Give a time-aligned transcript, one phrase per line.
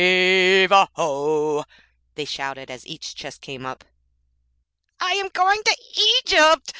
[0.01, 1.61] 'Heave a hoy!'
[2.15, 3.83] they shouted as each chest came up.
[4.99, 5.77] 'I am going to
[6.25, 6.69] Egypt!'